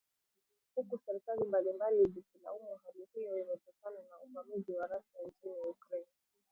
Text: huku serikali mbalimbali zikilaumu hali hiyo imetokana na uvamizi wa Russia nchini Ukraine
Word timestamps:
huku 0.75 0.97
serikali 1.05 1.43
mbalimbali 1.47 2.05
zikilaumu 2.05 2.79
hali 2.83 3.07
hiyo 3.15 3.37
imetokana 3.37 3.99
na 4.09 4.19
uvamizi 4.19 4.73
wa 4.73 4.87
Russia 4.87 5.21
nchini 5.27 5.59
Ukraine 5.61 6.07